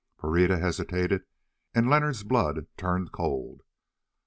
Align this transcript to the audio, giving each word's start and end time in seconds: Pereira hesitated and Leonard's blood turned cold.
Pereira 0.17 0.57
hesitated 0.57 1.25
and 1.75 1.87
Leonard's 1.87 2.23
blood 2.23 2.65
turned 2.75 3.11
cold. 3.11 3.61